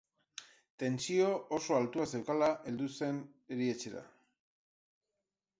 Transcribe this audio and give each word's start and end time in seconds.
Tentsio 0.83 1.27
oso 1.57 1.77
altua 1.81 2.07
zeukala 2.15 2.49
heldu 2.71 2.89
zer 2.95 3.21
erietxera. 3.59 4.05